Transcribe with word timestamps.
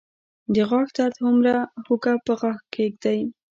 د 0.53 0.55
غاښ 0.69 0.87
درد 0.97 1.15
لپاره 1.23 1.55
هوږه 1.85 2.13
په 2.25 2.31
غاښ 2.39 2.59
کیږدئ 2.73 3.19